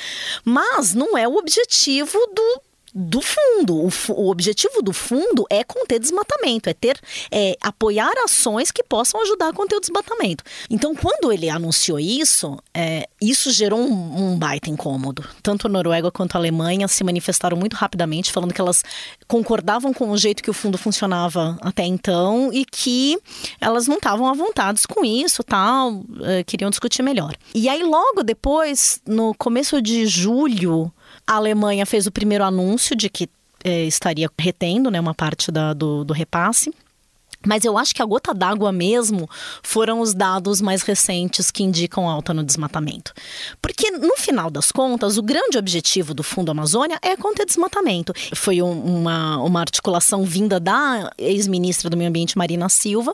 mas 0.45 0.95
não 0.95 1.19
é 1.19 1.27
o 1.27 1.37
objetivo 1.37 2.19
do 2.35 2.61
do 2.95 3.21
fundo. 3.21 3.75
O, 3.75 3.91
o, 4.13 4.31
objetivo 4.31 4.81
do 4.81 4.93
fundo 4.93 5.45
é 5.51 5.65
conter 5.65 5.99
desmatamento, 5.99 6.71
é 6.71 6.75
ter 6.75 7.01
é, 7.31 7.57
apoiar 7.61 8.13
ações 8.25 8.71
que 8.71 8.85
possam 8.85 9.21
ajudar 9.23 9.49
a 9.49 9.53
conter 9.53 9.77
o 9.77 9.81
desmatamento. 9.81 10.45
Então, 10.71 10.95
quando 10.95 11.33
ele 11.33 11.51
anunciou 11.51 11.99
isso, 11.99 12.57
é, 12.73 13.09
isso 13.21 13.51
gerou 13.51 13.81
um, 13.81 14.33
um 14.33 14.39
baita 14.39 14.71
incômodo. 14.71 15.25
Tanto 15.43 15.67
a 15.67 15.71
Noruega 15.71 16.11
quanto 16.11 16.37
a 16.37 16.39
Alemanha 16.39 16.87
se 16.87 17.03
manifestaram 17.03 17.57
muito 17.57 17.75
rapidamente, 17.75 18.31
falando 18.31 18.55
que 18.55 18.61
elas 18.61 18.85
concordavam 19.27 19.93
com 19.93 20.11
o 20.11 20.17
jeito 20.17 20.43
que 20.43 20.51
o 20.51 20.55
fundo 20.55 20.79
funcionava 20.79 21.59
até 21.61 21.85
então 21.85 22.53
e 22.53 22.65
que 22.65 23.19
elas 23.61 23.89
não 23.89 23.97
estavam 23.97 24.29
à 24.29 24.35
vontade 24.35 24.87
com 24.87 25.05
isso, 25.05 25.43
tal, 25.43 26.05
é, 26.23 26.45
queriam 26.45 26.71
discutir 26.71 27.03
melhor. 27.03 27.35
E 27.55 27.69
aí, 27.69 27.83
logo 27.83 28.23
depois, 28.23 29.01
no 29.07 29.35
começo 29.35 29.81
de 29.83 30.07
julho, 30.07 30.93
a 31.27 31.35
Alemanha 31.35 31.87
fez 31.87 32.07
o 32.07 32.13
primeiro 32.13 32.45
anúncio 32.45 32.95
de 32.95 33.09
que 33.09 33.29
é, 33.63 33.85
estaria 33.85 34.29
retendo 34.39 34.91
né, 34.91 35.01
uma 35.01 35.15
parte 35.15 35.51
da, 35.51 35.73
do, 35.73 36.05
do 36.05 36.13
repasse. 36.13 36.73
Mas 37.47 37.65
eu 37.65 37.77
acho 37.77 37.95
que 37.95 38.03
a 38.03 38.07
gota 38.07 38.35
d'água 38.35 38.73
mesmo 38.73 39.29
foram 39.63 40.01
os 40.01 40.15
dados 40.15 40.61
mais 40.61 40.83
recentes 40.83 41.51
que 41.51 41.63
indicam 41.63 42.09
alta 42.09 42.33
no 42.33 42.43
desmatamento. 42.43 43.13
Porque, 43.61 43.91
no 43.91 44.17
final 44.17 44.51
das 44.51 44.71
contas, 44.73 45.19
o 45.19 45.23
grande 45.23 45.59
objetivo 45.59 46.15
do 46.15 46.23
Fundo 46.23 46.51
Amazônia 46.51 46.99
é 47.03 47.17
conter 47.17 47.47
desmatamento. 47.47 48.13
Foi 48.35 48.63
um, 48.63 48.99
uma, 48.99 49.39
uma 49.39 49.61
articulação 49.61 50.25
vinda 50.25 50.59
da 50.59 51.11
ex-ministra 51.19 51.91
do 51.91 51.97
Meio 51.97 52.09
Ambiente, 52.09 52.39
Marina 52.39 52.69
Silva, 52.69 53.13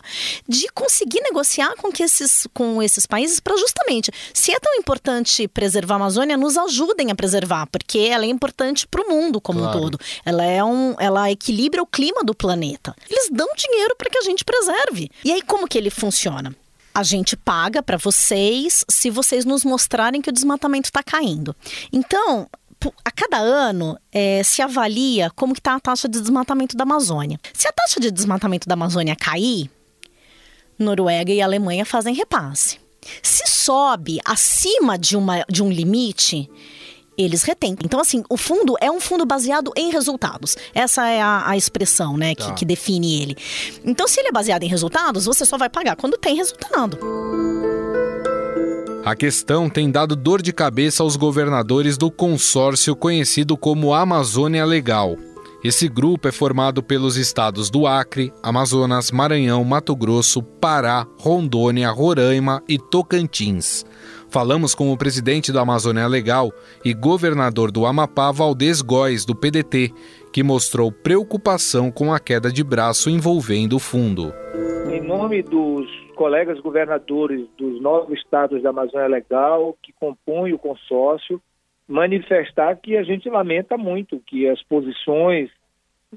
de 0.48 0.68
conseguir 0.72 1.20
negociar 1.20 1.74
com, 1.76 1.90
que 1.90 2.02
esses, 2.02 2.46
com 2.54 2.82
esses 2.82 3.06
países 3.06 3.40
para 3.40 3.56
justamente, 3.56 4.10
se 4.32 4.52
é 4.52 4.58
tão 4.58 4.74
importante 4.74 5.48
preservar 5.48 5.94
a 5.94 5.96
Amazônia, 5.96 6.36
nos 6.36 6.56
ajudem 6.56 7.10
a 7.10 7.14
preservar, 7.14 7.66
porque 7.66 7.98
ela 7.98 8.24
é 8.24 8.28
importante 8.28 8.86
para 8.86 9.02
o 9.02 9.08
mundo 9.08 9.40
como 9.40 9.60
claro. 9.60 9.78
um 9.78 9.82
todo. 9.82 9.98
Ela, 10.24 10.44
é 10.44 10.62
um, 10.62 10.94
ela 10.98 11.30
equilibra 11.30 11.82
o 11.82 11.86
clima 11.86 12.22
do 12.24 12.34
planeta. 12.34 12.94
Eles 13.08 13.28
dão 13.30 13.48
dinheiro 13.56 13.94
para 13.96 14.10
que 14.10 14.18
a 14.20 14.24
gente 14.24 14.44
preserve. 14.44 15.10
E 15.24 15.32
aí, 15.32 15.42
como 15.42 15.68
que 15.68 15.76
ele 15.76 15.90
funciona? 15.90 16.54
A 16.94 17.02
gente 17.02 17.36
paga 17.36 17.82
para 17.82 17.96
vocês 17.96 18.84
se 18.88 19.10
vocês 19.10 19.44
nos 19.44 19.64
mostrarem 19.64 20.20
que 20.20 20.30
o 20.30 20.32
desmatamento 20.32 20.86
está 20.88 21.02
caindo. 21.02 21.54
Então, 21.92 22.48
a 23.04 23.10
cada 23.10 23.38
ano 23.38 23.98
é, 24.10 24.42
se 24.42 24.62
avalia 24.62 25.30
como 25.30 25.52
está 25.52 25.74
a 25.74 25.80
taxa 25.80 26.08
de 26.08 26.20
desmatamento 26.20 26.76
da 26.76 26.84
Amazônia. 26.84 27.38
Se 27.52 27.68
a 27.68 27.72
taxa 27.72 28.00
de 28.00 28.10
desmatamento 28.10 28.66
da 28.68 28.74
Amazônia 28.74 29.14
cair, 29.14 29.70
Noruega 30.78 31.32
e 31.32 31.42
Alemanha 31.42 31.84
fazem 31.84 32.14
repasse. 32.14 32.78
Se 33.22 33.46
sobe 33.46 34.18
acima 34.24 34.98
de, 34.98 35.16
uma, 35.16 35.44
de 35.48 35.62
um 35.62 35.70
limite, 35.70 36.50
eles 37.22 37.42
retêm. 37.42 37.76
Então, 37.84 38.00
assim, 38.00 38.22
o 38.28 38.36
fundo 38.36 38.76
é 38.80 38.90
um 38.90 39.00
fundo 39.00 39.24
baseado 39.24 39.72
em 39.76 39.90
resultados. 39.90 40.56
Essa 40.74 41.08
é 41.08 41.20
a, 41.20 41.48
a 41.48 41.56
expressão, 41.56 42.16
né, 42.16 42.34
tá. 42.34 42.46
que, 42.46 42.60
que 42.60 42.64
define 42.64 43.22
ele. 43.22 43.36
Então, 43.84 44.08
se 44.08 44.20
ele 44.20 44.28
é 44.28 44.32
baseado 44.32 44.62
em 44.62 44.68
resultados, 44.68 45.24
você 45.26 45.44
só 45.44 45.56
vai 45.56 45.68
pagar 45.68 45.96
quando 45.96 46.16
tem 46.16 46.36
resultado. 46.36 46.98
A 49.04 49.16
questão 49.16 49.70
tem 49.70 49.90
dado 49.90 50.14
dor 50.14 50.42
de 50.42 50.52
cabeça 50.52 51.02
aos 51.02 51.16
governadores 51.16 51.96
do 51.96 52.10
consórcio 52.10 52.94
conhecido 52.94 53.56
como 53.56 53.94
Amazônia 53.94 54.64
Legal. 54.64 55.16
Esse 55.62 55.88
grupo 55.88 56.28
é 56.28 56.32
formado 56.32 56.82
pelos 56.82 57.16
estados 57.16 57.68
do 57.68 57.86
Acre, 57.86 58.32
Amazonas, 58.42 59.10
Maranhão, 59.10 59.62
Mato 59.62 59.94
Grosso, 59.94 60.42
Pará, 60.42 61.06
Rondônia, 61.18 61.90
Roraima 61.90 62.62
e 62.66 62.78
Tocantins. 62.78 63.84
Falamos 64.32 64.76
com 64.76 64.92
o 64.92 64.96
presidente 64.96 65.52
da 65.52 65.62
Amazônia 65.62 66.06
Legal 66.06 66.52
e 66.84 66.94
governador 66.94 67.72
do 67.72 67.84
Amapá, 67.84 68.30
Valdez 68.30 68.80
Góes, 68.80 69.24
do 69.24 69.34
PDT, 69.34 69.92
que 70.32 70.44
mostrou 70.44 70.92
preocupação 70.92 71.90
com 71.90 72.14
a 72.14 72.20
queda 72.20 72.48
de 72.48 72.62
braço 72.62 73.10
envolvendo 73.10 73.74
o 73.74 73.80
fundo. 73.80 74.32
Em 74.88 75.00
nome 75.00 75.42
dos 75.42 75.90
colegas 76.14 76.60
governadores 76.60 77.44
dos 77.58 77.82
nove 77.82 78.14
estados 78.14 78.62
da 78.62 78.70
Amazônia 78.70 79.08
Legal, 79.08 79.76
que 79.82 79.92
compõem 79.94 80.52
o 80.52 80.58
consórcio, 80.58 81.42
manifestar 81.88 82.76
que 82.76 82.96
a 82.96 83.02
gente 83.02 83.28
lamenta 83.28 83.76
muito 83.76 84.22
que 84.24 84.48
as 84.48 84.62
posições, 84.62 85.50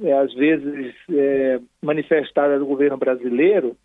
é, 0.04 0.14
às 0.14 0.32
vezes 0.36 0.94
é, 1.10 1.60
manifestadas 1.82 2.60
do 2.60 2.66
governo 2.68 2.98
brasileiro, 2.98 3.76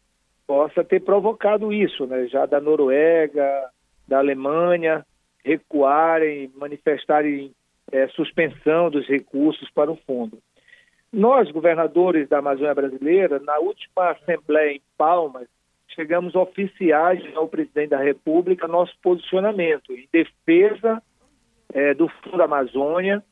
possa 0.46 0.84
ter 0.84 1.00
provocado 1.00 1.72
isso, 1.72 2.06
né? 2.06 2.26
já 2.26 2.44
da 2.44 2.60
Noruega, 2.60 3.70
da 4.08 4.18
Alemanha 4.18 5.04
recuarem, 5.44 6.50
manifestarem 6.56 7.52
é, 7.92 8.08
suspensão 8.08 8.90
dos 8.90 9.06
recursos 9.06 9.70
para 9.70 9.90
o 9.90 9.96
fundo. 10.06 10.38
Nós, 11.12 11.50
governadores 11.50 12.28
da 12.28 12.38
Amazônia 12.38 12.74
Brasileira, 12.74 13.38
na 13.38 13.58
última 13.58 14.10
Assembleia 14.10 14.72
em 14.72 14.82
Palmas, 14.96 15.46
chegamos 15.88 16.34
oficiais 16.34 17.22
ao 17.34 17.48
presidente 17.48 17.90
da 17.90 17.98
República 17.98 18.68
nosso 18.68 18.94
posicionamento 19.02 19.92
em 19.92 20.06
defesa 20.12 21.02
é, 21.72 21.94
do 21.94 22.08
Fundo 22.08 22.42
Amazônia 22.42 23.22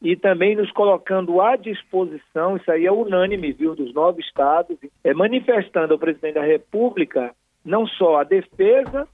e 0.00 0.16
também 0.16 0.56
nos 0.56 0.70
colocando 0.72 1.40
à 1.40 1.56
disposição, 1.56 2.56
isso 2.56 2.70
aí 2.70 2.86
é 2.86 2.92
unânime, 2.92 3.52
viu, 3.52 3.74
dos 3.74 3.94
nove 3.94 4.20
estados, 4.20 4.76
é, 5.04 5.14
manifestando 5.14 5.94
ao 5.94 5.98
presidente 5.98 6.34
da 6.34 6.42
República 6.42 7.34
não 7.64 7.86
só 7.86 8.16
a 8.16 8.24
defesa 8.24 9.08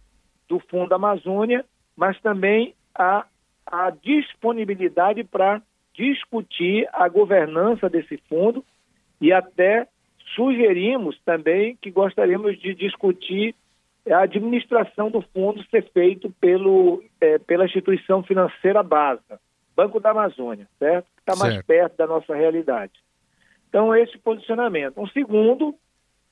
do 0.48 0.58
Fundo 0.58 0.94
Amazônia, 0.94 1.64
mas 1.96 2.18
também 2.20 2.74
a, 2.94 3.26
a 3.66 3.90
disponibilidade 3.90 5.24
para 5.24 5.60
discutir 5.94 6.88
a 6.92 7.08
governança 7.08 7.88
desse 7.88 8.16
fundo 8.28 8.64
e 9.20 9.32
até 9.32 9.86
sugerimos 10.34 11.20
também 11.24 11.76
que 11.76 11.90
gostaríamos 11.90 12.58
de 12.60 12.74
discutir 12.74 13.54
a 14.08 14.20
administração 14.20 15.10
do 15.10 15.20
fundo 15.34 15.62
ser 15.70 15.90
feito 15.92 16.30
pelo, 16.40 17.02
é, 17.20 17.38
pela 17.38 17.66
instituição 17.66 18.22
financeira 18.22 18.82
BASA, 18.82 19.40
Banco 19.76 20.00
da 20.00 20.10
Amazônia, 20.10 20.66
certo? 20.78 21.06
Que 21.16 21.30
está 21.30 21.36
mais 21.36 21.62
perto 21.62 21.96
da 21.96 22.06
nossa 22.06 22.34
realidade. 22.34 22.92
Então, 23.68 23.94
esse 23.94 24.16
posicionamento. 24.18 24.98
Um 24.98 25.06
segundo 25.08 25.74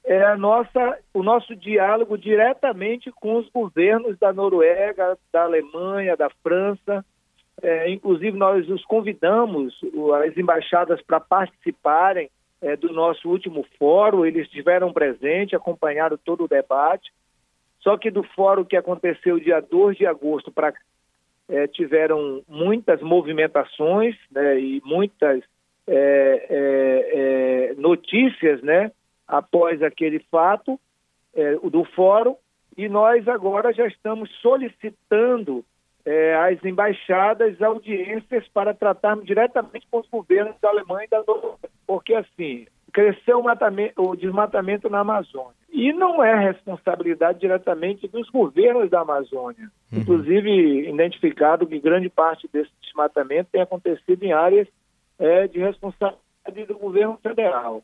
é 0.06 0.22
a 0.22 0.36
nossa, 0.36 0.98
o 1.12 1.20
nosso 1.20 1.56
diálogo 1.56 2.16
diretamente 2.16 3.10
com 3.10 3.36
os 3.38 3.48
governos 3.48 4.16
da 4.18 4.32
Noruega, 4.32 5.18
da 5.32 5.42
Alemanha, 5.42 6.16
da 6.16 6.30
França. 6.44 7.04
É, 7.60 7.90
inclusive, 7.90 8.38
nós 8.38 8.68
os 8.70 8.84
convidamos, 8.84 9.74
as 10.24 10.36
embaixadas, 10.36 11.02
para 11.02 11.18
participarem 11.18 12.30
é, 12.62 12.76
do 12.76 12.92
nosso 12.92 13.28
último 13.28 13.66
fórum. 13.76 14.24
Eles 14.24 14.46
estiveram 14.46 14.92
presentes, 14.92 15.54
acompanharam 15.54 16.16
todo 16.16 16.44
o 16.44 16.48
debate. 16.48 17.12
Só 17.80 17.96
que 17.96 18.08
do 18.08 18.22
fórum 18.22 18.64
que 18.64 18.76
aconteceu 18.76 19.40
dia 19.40 19.60
2 19.60 19.96
de 19.96 20.06
agosto 20.06 20.52
para 20.52 20.72
é, 21.48 21.66
tiveram 21.66 22.42
muitas 22.48 23.00
movimentações 23.00 24.16
né, 24.30 24.58
e 24.58 24.80
muitas 24.84 25.42
é, 25.86 26.46
é, 26.48 27.70
é 27.70 27.74
notícias, 27.74 28.62
né? 28.62 28.92
Após 29.26 29.82
aquele 29.82 30.20
fato 30.30 30.78
é, 31.34 31.56
do 31.56 31.84
fórum, 31.84 32.36
e 32.76 32.88
nós 32.88 33.26
agora 33.26 33.72
já 33.72 33.86
estamos 33.86 34.30
solicitando 34.40 35.64
é, 36.04 36.34
às 36.36 36.64
embaixadas 36.64 37.60
audiências 37.60 38.46
para 38.48 38.74
tratarmos 38.74 39.26
diretamente 39.26 39.86
com 39.90 39.98
os 39.98 40.08
governos 40.08 40.54
da 40.60 40.68
Alemanha 40.68 41.06
e 41.06 41.10
da 41.10 41.24
Noruega, 41.26 41.68
porque 41.86 42.14
assim, 42.14 42.66
cresceu 42.92 43.40
o, 43.40 44.02
o 44.02 44.16
desmatamento 44.16 44.88
na 44.88 45.00
Amazônia. 45.00 45.54
E 45.70 45.92
não 45.92 46.24
é 46.24 46.34
responsabilidade 46.34 47.40
diretamente 47.40 48.08
dos 48.08 48.30
governos 48.30 48.88
da 48.88 49.00
Amazônia. 49.00 49.70
Uhum. 49.92 50.00
Inclusive, 50.00 50.88
identificado 50.88 51.66
que 51.66 51.78
grande 51.78 52.08
parte 52.08 52.48
desse 52.50 52.70
desmatamento 52.80 53.50
tem 53.52 53.60
acontecido 53.60 54.22
em 54.22 54.32
áreas 54.32 54.66
é, 55.18 55.46
de 55.46 55.58
responsabilidade 55.58 56.64
do 56.66 56.78
governo 56.78 57.18
federal. 57.22 57.82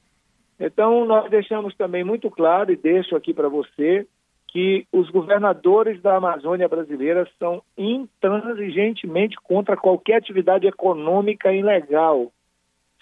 Então, 0.64 1.04
nós 1.04 1.28
deixamos 1.28 1.75
também 1.75 2.04
muito 2.04 2.31
claro, 2.31 2.71
e 2.71 2.76
deixo 2.76 3.16
aqui 3.16 3.35
para 3.35 3.49
você, 3.49 4.07
que 4.47 4.87
os 4.92 5.11
governadores 5.11 6.00
da 6.00 6.14
Amazônia 6.14 6.69
brasileira 6.69 7.28
são 7.37 7.61
intransigentemente 7.76 9.35
contra 9.42 9.76
qualquer 9.76 10.19
atividade 10.19 10.64
econômica 10.69 11.52
ilegal, 11.52 12.31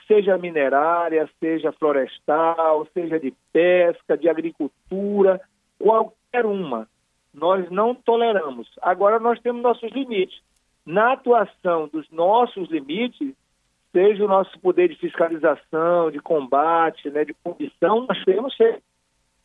seja 0.08 0.38
minerária, 0.38 1.28
seja 1.38 1.70
florestal, 1.72 2.86
seja 2.94 3.20
de 3.20 3.34
pesca, 3.52 4.16
de 4.16 4.26
agricultura, 4.26 5.38
qualquer 5.78 6.46
uma. 6.46 6.88
Nós 7.34 7.70
não 7.70 7.94
toleramos. 7.94 8.70
Agora, 8.80 9.18
nós 9.18 9.38
temos 9.38 9.60
nossos 9.60 9.92
limites. 9.92 10.40
Na 10.86 11.12
atuação 11.12 11.88
dos 11.92 12.10
nossos 12.10 12.70
limites, 12.70 13.34
seja 13.92 14.24
o 14.24 14.28
nosso 14.28 14.58
poder 14.60 14.88
de 14.88 14.96
fiscalização, 14.96 16.10
de 16.10 16.20
combate, 16.20 17.10
né, 17.10 17.24
de 17.24 17.34
punição, 17.34 18.06
nós 18.08 18.22
temos 18.24 18.54
feito, 18.54 18.82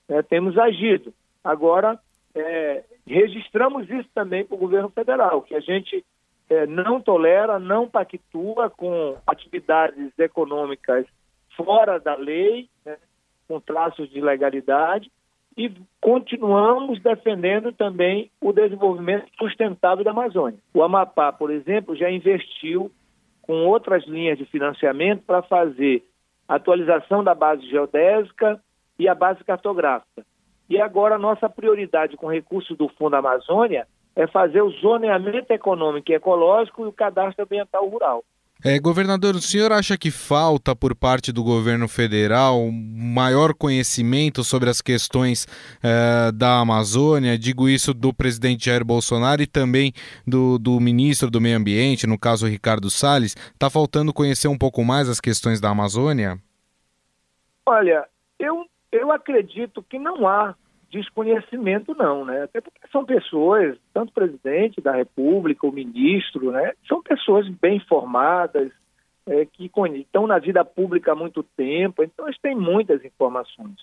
né, 0.07 0.21
temos 0.21 0.57
agido. 0.57 1.13
Agora, 1.43 1.99
é, 2.33 2.83
registramos 3.07 3.89
isso 3.89 4.09
também 4.13 4.45
para 4.45 4.55
o 4.55 4.59
governo 4.59 4.89
federal, 4.89 5.41
que 5.41 5.55
a 5.55 5.59
gente 5.59 6.03
é, 6.49 6.65
não 6.67 7.01
tolera, 7.01 7.59
não 7.59 7.87
pactua 7.87 8.69
com 8.69 9.17
atividades 9.25 10.11
econômicas 10.19 11.05
fora 11.55 11.99
da 11.99 12.15
lei, 12.15 12.69
né, 12.85 12.97
com 13.47 13.59
traços 13.59 14.09
de 14.09 14.21
legalidade, 14.21 15.11
e 15.57 15.71
continuamos 16.01 17.01
defendendo 17.01 17.71
também 17.71 18.29
o 18.41 18.51
desenvolvimento 18.51 19.25
sustentável 19.37 20.03
da 20.03 20.11
Amazônia. 20.11 20.59
O 20.73 20.83
Amapá, 20.83 21.31
por 21.31 21.49
exemplo, 21.49 21.95
já 21.95 22.11
investiu 22.11 22.91
com 23.45 23.67
outras 23.67 24.03
linhas 24.05 24.37
de 24.37 24.45
financiamento 24.45 25.23
para 25.23 25.41
fazer 25.43 26.03
atualização 26.47 27.23
da 27.23 27.35
base 27.35 27.67
geodésica 27.69 28.59
e 28.97 29.07
a 29.07 29.13
base 29.13 29.43
cartográfica. 29.43 30.25
E 30.67 30.81
agora 30.81 31.15
a 31.15 31.19
nossa 31.19 31.47
prioridade 31.47 32.17
com 32.17 32.27
recursos 32.27 32.75
do 32.75 32.87
Fundo 32.89 33.15
Amazônia 33.15 33.87
é 34.15 34.25
fazer 34.25 34.61
o 34.61 34.71
zoneamento 34.71 35.51
econômico 35.51 36.11
e 36.11 36.15
ecológico 36.15 36.83
e 36.83 36.87
o 36.87 36.93
cadastro 36.93 37.43
ambiental 37.43 37.87
rural. 37.87 38.23
É, 38.63 38.79
governador, 38.79 39.35
o 39.35 39.41
senhor 39.41 39.71
acha 39.71 39.97
que 39.97 40.09
falta 40.09 40.75
por 40.75 40.95
parte 40.95 41.31
do 41.31 41.43
governo 41.43 41.87
federal 41.87 42.71
maior 42.71 43.53
conhecimento 43.53 44.43
sobre 44.43 44.69
as 44.69 44.81
questões 44.81 45.47
é, 45.83 46.31
da 46.31 46.59
Amazônia? 46.59 47.37
Digo 47.37 47.69
isso 47.69 47.93
do 47.93 48.13
presidente 48.13 48.65
Jair 48.65 48.83
Bolsonaro 48.83 49.41
e 49.41 49.45
também 49.45 49.93
do, 50.25 50.57
do 50.57 50.79
ministro 50.79 51.29
do 51.29 51.39
Meio 51.39 51.57
Ambiente, 51.57 52.07
no 52.07 52.17
caso 52.17 52.47
Ricardo 52.47 52.89
Salles. 52.89 53.35
Está 53.53 53.69
faltando 53.69 54.13
conhecer 54.13 54.47
um 54.47 54.57
pouco 54.57 54.83
mais 54.83 55.09
as 55.09 55.19
questões 55.19 55.61
da 55.61 55.69
Amazônia? 55.69 56.39
Olha, 57.67 58.05
eu, 58.39 58.65
eu 58.91 59.11
acredito 59.11 59.83
que 59.83 59.99
não 59.99 60.27
há 60.27 60.55
desconhecimento 60.95 61.93
não, 61.95 62.23
né? 62.23 62.43
Até 62.43 62.61
porque 62.61 62.79
são 62.91 63.05
pessoas, 63.05 63.77
tanto 63.93 64.09
o 64.09 64.13
presidente 64.13 64.81
da 64.81 64.93
República, 64.93 65.67
o 65.67 65.71
ministro, 65.71 66.51
né? 66.51 66.73
São 66.87 67.01
pessoas 67.01 67.47
bem 67.49 67.79
formadas, 67.81 68.71
é, 69.27 69.45
que 69.45 69.71
estão 69.95 70.27
na 70.27 70.39
vida 70.39 70.63
pública 70.63 71.11
há 71.11 71.15
muito 71.15 71.43
tempo, 71.43 72.03
então 72.03 72.27
eles 72.27 72.39
têm 72.39 72.55
muitas 72.55 73.03
informações. 73.03 73.75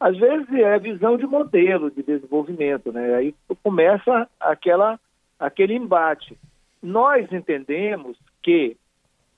Às 0.00 0.16
vezes 0.16 0.48
é 0.54 0.78
visão 0.78 1.16
de 1.16 1.26
modelo 1.26 1.90
de 1.90 2.02
desenvolvimento, 2.02 2.92
né? 2.92 3.14
Aí 3.14 3.34
começa 3.62 4.28
aquela, 4.40 4.98
aquele 5.38 5.74
embate. 5.74 6.38
Nós 6.82 7.30
entendemos 7.32 8.16
que 8.42 8.76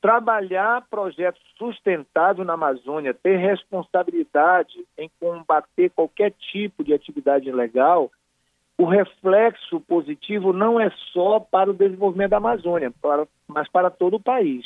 trabalhar 0.00 0.87
projetos 0.88 1.42
sustentáveis 1.57 2.47
na 2.47 2.54
Amazônia, 2.54 3.14
ter 3.14 3.37
responsabilidade 3.37 4.85
em 4.97 5.11
combater 5.21 5.90
qualquer 5.90 6.33
tipo 6.33 6.83
de 6.83 6.95
atividade 6.95 7.49
ilegal, 7.49 8.11
o 8.78 8.87
reflexo 8.87 9.78
positivo 9.80 10.52
não 10.54 10.80
é 10.80 10.90
só 11.12 11.38
para 11.38 11.71
o 11.71 11.75
desenvolvimento 11.75 12.30
da 12.30 12.38
Amazônia, 12.38 12.90
para, 13.02 13.28
mas 13.47 13.69
para 13.69 13.90
todo 13.90 14.16
o 14.16 14.23
país. 14.23 14.64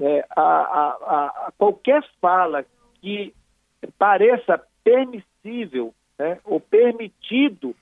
É, 0.00 0.26
a, 0.30 0.42
a, 0.42 0.86
a, 1.46 1.52
qualquer 1.56 2.02
fala 2.20 2.64
que 3.00 3.32
pareça 3.96 4.60
permissível 4.82 5.94
né, 6.18 6.40
ou 6.44 6.58
permitido 6.58 7.76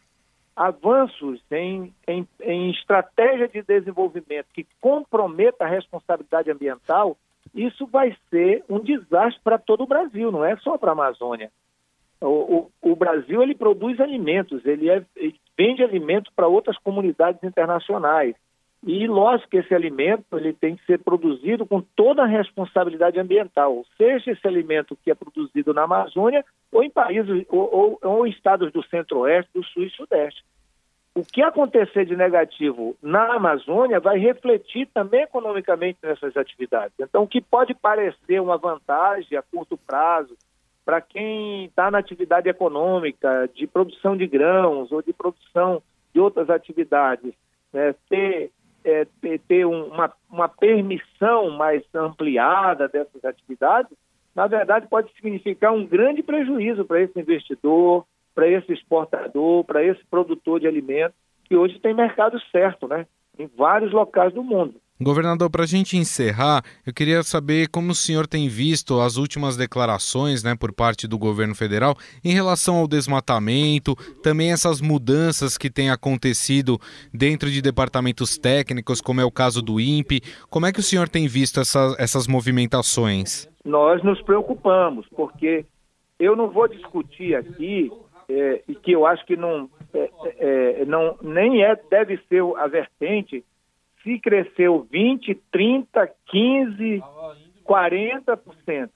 avanços 0.54 1.40
em, 1.50 1.92
em, 2.06 2.26
em 2.40 2.71
estratégia 2.71 3.49
de 3.49 3.62
desenvolvimento 3.62 4.47
que 4.52 4.66
comprometa 4.80 5.64
a 5.64 5.68
responsabilidade 5.68 6.50
ambiental, 6.50 7.16
isso 7.54 7.87
vai 7.87 8.16
ser 8.30 8.64
um 8.68 8.78
desastre 8.78 9.40
para 9.42 9.59
todo 9.59 9.82
o 9.82 9.87
Brasil, 9.87 10.30
não 10.30 10.44
é 10.44 10.56
só 10.56 10.78
para 10.78 10.90
a 10.90 10.92
Amazônia. 10.92 11.50
O, 12.21 12.71
o, 12.82 12.92
o, 12.92 12.97
Brasil 12.97 13.42
ele 13.42 13.54
produz 13.54 13.99
alimentos, 13.99 14.64
ele, 14.64 14.88
é, 14.88 15.04
ele 15.16 15.40
vende 15.59 15.82
alimentos 15.82 16.32
para 16.35 16.47
outras 16.47 16.78
comunidades 16.78 17.42
internacionais. 17.42 18.37
E 18.85 19.07
lógico 19.07 19.51
que 19.51 19.59
esse 19.59 19.73
alimento 19.73 20.37
ele 20.37 20.53
tem 20.53 20.75
que 20.75 20.85
ser 20.85 20.99
produzido 20.99 21.65
com 21.65 21.81
toda 21.81 22.23
a 22.23 22.27
responsabilidade 22.27 23.19
ambiental, 23.19 23.85
seja 23.97 24.33
esse 24.33 24.47
alimento 24.47 24.99
que 25.05 25.11
é 25.11 25.15
produzido 25.15 25.73
na 25.73 25.83
Amazônia 25.83 26.45
ou 26.73 26.83
em 26.83 26.91
países 26.91 27.47
ou, 27.49 27.71
ou, 27.73 27.99
ou 28.03 28.27
estados 28.27 28.73
do 28.73 28.83
Centro-Oeste, 28.83 29.53
do 29.55 29.62
Sul 29.65 29.85
e 29.85 29.91
Sudeste. 29.91 30.43
O 31.15 31.23
que 31.23 31.43
acontecer 31.43 32.07
de 32.07 32.17
negativo 32.17 32.97
na 33.01 33.37
Amazônia 33.37 34.00
vai 34.00 34.19
refletir 34.19 34.89
também 34.93 35.23
economicamente 35.23 35.99
nessas 36.02 36.37
atividades. 36.37 36.95
Então, 36.99 37.23
o 37.23 37.28
que 37.28 37.41
pode 37.41 37.75
parecer 37.75 38.41
uma 38.41 38.56
vantagem 38.56 39.37
a 39.37 39.43
curto 39.43 39.76
prazo 39.76 40.35
para 40.85 41.00
quem 41.00 41.67
está 41.67 41.91
na 41.91 41.99
atividade 41.99 42.49
econômica 42.49 43.49
de 43.54 43.67
produção 43.67 44.17
de 44.17 44.26
grãos 44.26 44.91
ou 44.91 45.02
de 45.02 45.13
produção 45.13 45.83
de 46.13 46.19
outras 46.19 46.50
atividades, 46.50 47.33
né, 47.73 47.95
ter 48.09 48.50
é, 48.84 49.06
ter 49.49 49.64
uma, 49.64 50.12
uma 50.30 50.49
permissão 50.49 51.50
mais 51.50 51.82
ampliada 51.95 52.88
dessas 52.88 53.25
atividades, 53.25 53.90
na 54.34 54.47
verdade 54.47 54.86
pode 54.88 55.12
significar 55.14 55.73
um 55.73 55.86
grande 55.86 56.23
prejuízo 56.23 56.84
para 56.84 57.00
esse 57.00 57.18
investidor, 57.18 58.04
para 58.34 58.49
esse 58.49 58.73
exportador, 58.73 59.64
para 59.64 59.84
esse 59.84 60.04
produtor 60.06 60.60
de 60.60 60.66
alimentos, 60.66 61.16
que 61.45 61.56
hoje 61.56 61.78
tem 61.78 61.95
mercado 61.95 62.40
certo, 62.50 62.88
né? 62.88 63.06
Em 63.38 63.47
vários 63.47 63.92
locais 63.92 64.32
do 64.32 64.42
mundo. 64.42 64.75
Governador, 65.00 65.50
para 65.50 65.65
a 65.65 65.67
gente 65.67 65.97
encerrar, 65.97 66.63
eu 66.87 66.93
queria 66.93 67.23
saber 67.23 67.69
como 67.69 67.91
o 67.91 67.95
senhor 67.95 68.26
tem 68.26 68.49
visto 68.49 69.00
as 69.00 69.17
últimas 69.17 69.57
declarações 69.57 70.45
né, 70.45 70.55
por 70.55 70.73
parte 70.73 71.09
do 71.09 71.19
governo 71.19 71.55
federal 71.55 71.97
em 72.25 72.33
relação 72.33 72.76
ao 72.76 72.87
desmatamento, 72.87 73.97
também 74.23 74.52
essas 74.52 74.81
mudanças 74.81 75.59
que 75.59 75.71
têm 75.71 75.91
acontecido 75.91 76.78
dentro 77.13 77.50
de 77.50 77.61
departamentos 77.61 78.39
técnicos, 78.39 79.00
como 79.00 79.21
é 79.21 79.25
o 79.25 79.31
caso 79.31 79.61
do 79.61 79.81
INPE. 79.81 80.21
Como 80.49 80.67
é 80.67 80.73
que 80.73 80.81
o 80.81 80.85
senhor 80.85 81.09
tem 81.09 81.26
visto 81.26 81.59
essa, 81.59 81.97
essas 81.99 82.28
movimentações? 82.28 83.49
Nós 83.65 84.02
nos 84.05 84.21
preocupamos, 84.23 85.07
porque 85.17 85.65
eu 86.19 86.37
não 86.37 86.50
vou 86.50 86.69
discutir 86.69 87.35
aqui, 87.35 87.91
é, 88.28 88.63
e 88.69 88.75
que 88.75 88.93
eu 88.93 89.05
acho 89.05 89.25
que 89.26 89.37
não, 89.37 89.69
é, 89.93 90.11
é, 90.39 90.85
não 90.85 91.17
nem 91.23 91.65
é, 91.65 91.76
deve 91.91 92.19
ser 92.28 92.43
a 92.57 92.67
vertente 92.67 93.45
se 94.02 94.19
cresceu 94.19 94.86
20, 94.91 95.34
30, 95.50 96.10
15, 96.26 97.02
40%. 97.65 98.91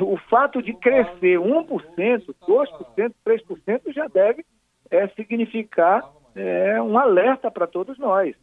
O 0.00 0.16
fato 0.28 0.60
de 0.62 0.74
crescer 0.74 1.38
1%, 1.38 2.34
2%, 2.46 3.14
3% 3.24 3.92
já 3.92 4.06
deve 4.08 4.44
é, 4.90 5.08
significar 5.08 6.02
é, 6.34 6.80
um 6.82 6.98
alerta 6.98 7.50
para 7.50 7.66
todos 7.66 7.98
nós. 7.98 8.34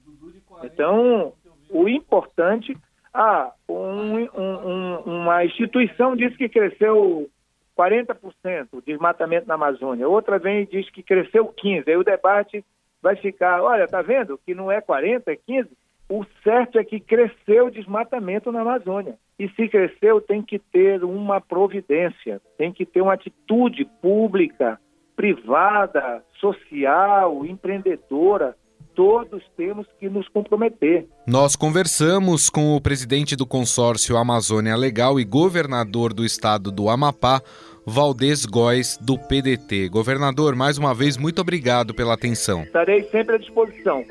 Então, 0.63 1.33
o 1.69 1.87
importante, 1.87 2.75
ah, 3.13 3.51
um, 3.67 4.19
um, 4.39 4.95
uma 5.05 5.45
instituição 5.45 6.15
diz 6.15 6.35
que 6.35 6.49
cresceu 6.49 7.29
40% 7.77 8.67
o 8.71 8.81
desmatamento 8.81 9.47
na 9.47 9.55
Amazônia, 9.55 10.07
outra 10.07 10.39
vem 10.39 10.61
e 10.61 10.65
diz 10.65 10.89
que 10.89 11.03
cresceu 11.03 11.45
15%. 11.47 11.87
Aí 11.87 11.97
o 11.97 12.03
debate 12.03 12.63
vai 13.03 13.17
ficar, 13.17 13.61
olha, 13.61 13.85
tá 13.85 14.01
vendo 14.01 14.39
que 14.45 14.55
não 14.55 14.71
é 14.71 14.79
40, 14.79 15.29
é 15.29 15.35
15? 15.35 15.69
O 16.09 16.25
certo 16.41 16.79
é 16.79 16.83
que 16.83 17.01
cresceu 17.01 17.67
o 17.67 17.71
desmatamento 17.71 18.51
na 18.51 18.61
Amazônia. 18.61 19.15
E 19.37 19.49
se 19.49 19.67
cresceu, 19.67 20.21
tem 20.21 20.41
que 20.41 20.57
ter 20.57 21.03
uma 21.03 21.41
providência, 21.41 22.41
tem 22.57 22.71
que 22.71 22.85
ter 22.85 23.01
uma 23.01 23.13
atitude 23.13 23.85
pública, 24.01 24.79
privada, 25.15 26.23
social, 26.39 27.45
empreendedora. 27.45 28.55
Todos 28.95 29.43
temos 29.57 29.87
que 29.99 30.07
nos 30.07 30.29
comprometer. 30.29 31.07
Nós 31.27 31.55
conversamos 31.55 32.47
com 32.47 32.75
o 32.75 32.81
presidente 32.81 33.35
do 33.35 33.45
consórcio 33.45 34.15
Amazônia 34.17 34.75
Legal 34.75 35.19
e 35.19 35.25
governador 35.25 36.13
do 36.13 36.23
estado 36.23 36.71
do 36.71 36.89
Amapá, 36.89 37.41
Valdez 37.85 38.45
Góes, 38.45 38.97
do 39.01 39.17
PDT. 39.17 39.89
Governador, 39.89 40.55
mais 40.55 40.77
uma 40.77 40.93
vez, 40.93 41.17
muito 41.17 41.41
obrigado 41.41 41.93
pela 41.93 42.13
atenção. 42.13 42.63
Estarei 42.63 43.03
sempre 43.09 43.35
à 43.35 43.37
disposição. 43.37 44.05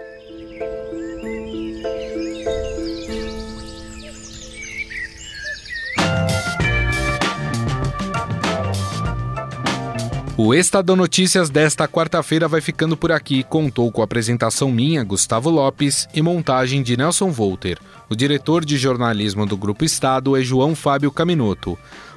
O 10.37 10.55
Estadão 10.55 10.97
Notícias 10.97 11.49
desta 11.49 11.87
quarta-feira 11.87 12.49
vai 12.49 12.61
ficando 12.61 12.97
por 12.97 13.13
aqui. 13.13 13.43
Contou 13.43 13.93
com 13.93 14.01
a 14.01 14.05
apresentação 14.05 14.73
minha, 14.73 15.05
Gustavo 15.05 15.49
Lopes, 15.51 16.09
e 16.15 16.21
montagem 16.21 16.83
de 16.83 16.97
Nelson 16.97 17.31
Volter. 17.31 17.79
O 18.11 18.17
diretor 18.17 18.65
de 18.65 18.77
jornalismo 18.77 19.47
do 19.47 19.57
Grupo 19.57 19.85
Estado 19.85 20.37
é 20.37 20.43
João 20.43 20.75
Fábio 20.75 21.13
Caminoto. 21.13 21.79